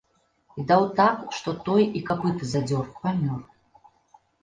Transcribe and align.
І 0.63 0.65
даў 0.71 0.85
так, 0.99 1.19
што 1.41 1.55
той 1.69 1.83
і 2.01 2.03
капыты 2.09 2.53
задзёр, 2.55 2.85
памёр. 3.07 3.41